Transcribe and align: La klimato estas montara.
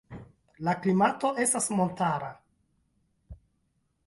La 0.67 0.73
klimato 0.85 1.31
estas 1.45 1.69
montara. 1.81 2.33